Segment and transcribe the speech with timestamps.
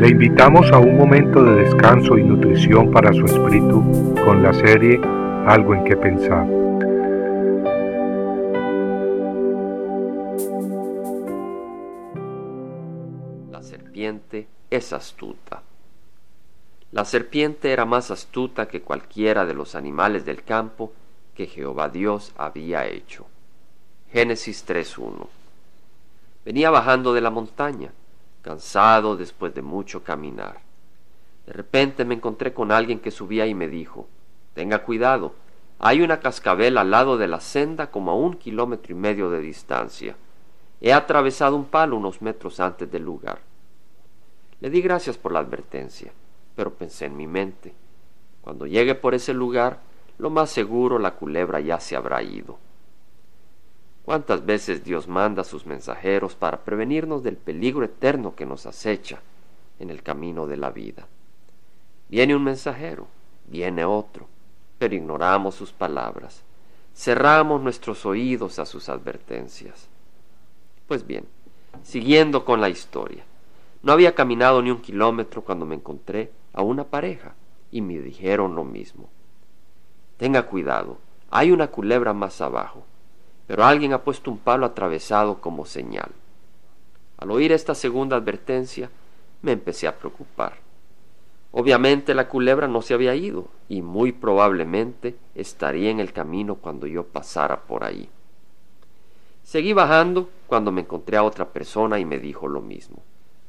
[0.00, 4.98] Le invitamos a un momento de descanso y nutrición para su espíritu con la serie
[5.46, 6.46] Algo en que pensar.
[13.50, 15.62] La serpiente es astuta.
[16.92, 20.94] La serpiente era más astuta que cualquiera de los animales del campo
[21.34, 23.26] que Jehová Dios había hecho.
[24.10, 25.26] Génesis 3.1
[26.46, 27.92] Venía bajando de la montaña,
[28.42, 30.60] cansado después de mucho caminar.
[31.46, 34.08] De repente me encontré con alguien que subía y me dijo,
[34.54, 35.34] Tenga cuidado,
[35.78, 39.40] hay una cascabel al lado de la senda como a un kilómetro y medio de
[39.40, 40.16] distancia.
[40.80, 43.40] He atravesado un palo unos metros antes del lugar.
[44.60, 46.12] Le di gracias por la advertencia,
[46.54, 47.74] pero pensé en mi mente,
[48.42, 49.80] cuando llegue por ese lugar,
[50.18, 52.58] lo más seguro la culebra ya se habrá ido.
[54.10, 59.20] ¿Cuántas veces Dios manda a sus mensajeros para prevenirnos del peligro eterno que nos acecha
[59.78, 61.06] en el camino de la vida?
[62.08, 63.06] Viene un mensajero,
[63.46, 64.26] viene otro,
[64.80, 66.42] pero ignoramos sus palabras,
[66.92, 69.86] cerramos nuestros oídos a sus advertencias.
[70.88, 71.24] Pues bien,
[71.84, 73.22] siguiendo con la historia,
[73.80, 77.36] no había caminado ni un kilómetro cuando me encontré a una pareja
[77.70, 79.08] y me dijeron lo mismo.
[80.16, 80.98] Tenga cuidado,
[81.30, 82.89] hay una culebra más abajo
[83.50, 86.12] pero alguien ha puesto un palo atravesado como señal.
[87.18, 88.90] Al oír esta segunda advertencia,
[89.42, 90.58] me empecé a preocupar.
[91.50, 96.86] Obviamente la culebra no se había ido y muy probablemente estaría en el camino cuando
[96.86, 98.08] yo pasara por ahí.
[99.42, 103.02] Seguí bajando cuando me encontré a otra persona y me dijo lo mismo,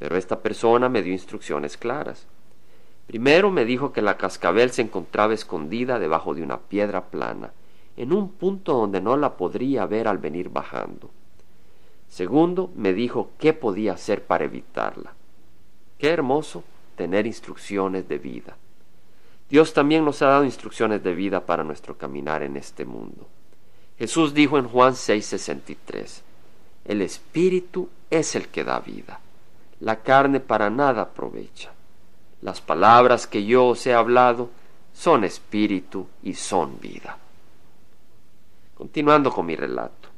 [0.00, 2.26] pero esta persona me dio instrucciones claras.
[3.06, 7.52] Primero me dijo que la cascabel se encontraba escondida debajo de una piedra plana
[7.96, 11.10] en un punto donde no la podría ver al venir bajando.
[12.08, 15.14] Segundo, me dijo qué podía hacer para evitarla.
[15.98, 16.64] Qué hermoso
[16.96, 18.56] tener instrucciones de vida.
[19.48, 23.26] Dios también nos ha dado instrucciones de vida para nuestro caminar en este mundo.
[23.98, 26.22] Jesús dijo en Juan 6:63,
[26.84, 29.20] El Espíritu es el que da vida,
[29.80, 31.72] la carne para nada aprovecha.
[32.42, 34.50] Las palabras que yo os he hablado
[34.92, 37.18] son espíritu y son vida.
[38.74, 40.08] Continuando con mi relato.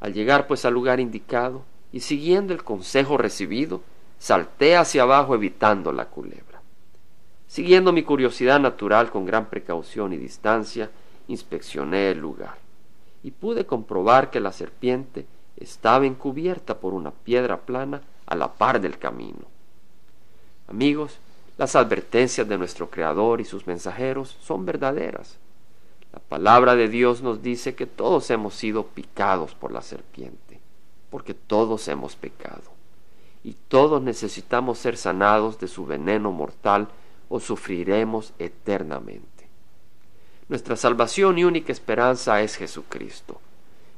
[0.00, 1.62] Al llegar pues al lugar indicado
[1.92, 3.82] y siguiendo el consejo recibido,
[4.18, 6.60] salté hacia abajo evitando la culebra.
[7.46, 10.90] Siguiendo mi curiosidad natural con gran precaución y distancia,
[11.28, 12.58] inspeccioné el lugar
[13.22, 18.80] y pude comprobar que la serpiente estaba encubierta por una piedra plana a la par
[18.80, 19.46] del camino.
[20.68, 21.18] Amigos,
[21.56, 25.38] las advertencias de nuestro Creador y sus mensajeros son verdaderas.
[26.16, 30.58] La palabra de Dios nos dice que todos hemos sido picados por la serpiente,
[31.10, 32.72] porque todos hemos pecado.
[33.44, 36.88] Y todos necesitamos ser sanados de su veneno mortal
[37.28, 39.46] o sufriremos eternamente.
[40.48, 43.38] Nuestra salvación y única esperanza es Jesucristo.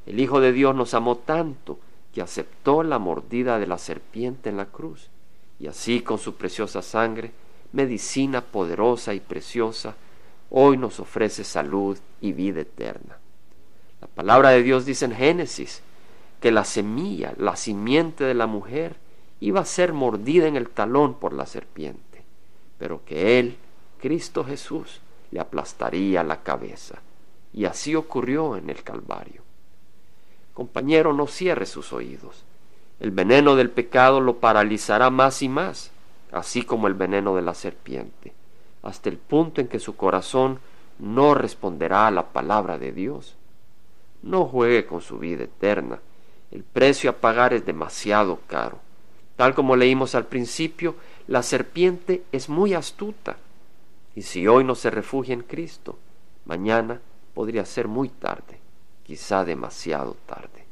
[0.04, 1.78] El Hijo de Dios nos amó tanto
[2.12, 5.08] que aceptó la mordida de la serpiente en la cruz,
[5.60, 7.30] y así con su preciosa sangre,
[7.70, 9.94] medicina poderosa y preciosa,
[10.50, 13.18] hoy nos ofrece salud y vida eterna.
[14.00, 15.82] La palabra de Dios dice en Génesis
[16.40, 18.96] que la semilla, la simiente de la mujer,
[19.40, 22.24] iba a ser mordida en el talón por la serpiente,
[22.78, 23.56] pero que Él,
[24.00, 25.00] Cristo Jesús,
[25.30, 27.00] le aplastaría la cabeza.
[27.52, 29.42] Y así ocurrió en el Calvario.
[30.54, 32.44] Compañero, no cierre sus oídos.
[33.00, 35.90] El veneno del pecado lo paralizará más y más,
[36.32, 38.32] así como el veneno de la serpiente
[38.82, 40.60] hasta el punto en que su corazón
[40.98, 43.36] no responderá a la palabra de Dios.
[44.22, 46.00] No juegue con su vida eterna.
[46.50, 48.78] El precio a pagar es demasiado caro.
[49.36, 50.96] Tal como leímos al principio,
[51.28, 53.36] la serpiente es muy astuta.
[54.16, 55.96] Y si hoy no se refugia en Cristo,
[56.44, 57.00] mañana
[57.34, 58.58] podría ser muy tarde,
[59.04, 60.64] quizá demasiado tarde.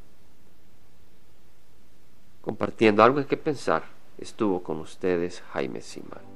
[2.40, 3.84] Compartiendo algo en que pensar,
[4.18, 6.35] estuvo con ustedes Jaime Simán.